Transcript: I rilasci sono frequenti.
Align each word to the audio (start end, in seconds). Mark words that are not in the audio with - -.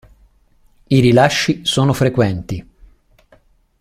I 0.87 0.99
rilasci 0.99 1.59
sono 1.63 1.93
frequenti. 1.93 2.65